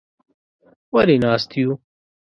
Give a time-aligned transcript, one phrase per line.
[0.93, 1.71] _ولې ناست يو؟